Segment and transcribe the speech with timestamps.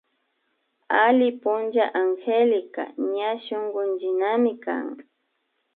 [1.03, 2.83] Alli puncha Angélica
[3.15, 4.87] ña shunkullinamikan